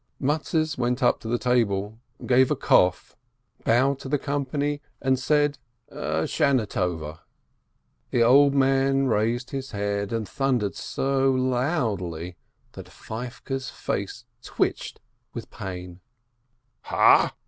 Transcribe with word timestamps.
Mattes 0.19 0.79
went 0.79 1.03
up 1.03 1.19
to 1.19 1.27
the 1.27 1.37
table, 1.37 1.99
gave 2.25 2.49
a 2.49 2.55
cough, 2.55 3.15
bowed 3.63 3.99
to 3.99 4.09
the 4.09 4.17
company, 4.17 4.81
and 4.99 5.19
said, 5.19 5.59
"A 5.89 6.25
good 6.27 6.39
year!" 6.75 7.19
The 8.09 8.23
old 8.23 8.55
man 8.55 9.05
raised 9.05 9.51
his 9.51 9.69
head, 9.73 10.11
and 10.11 10.27
thundered 10.27 10.73
so 10.75 11.29
loudly 11.29 12.35
that 12.71 12.89
Feivke's 12.89 13.69
face 13.69 14.25
twitched 14.41 14.97
as 14.99 15.25
with 15.35 15.51
pain: 15.51 16.01
"Ha?" 16.85 17.35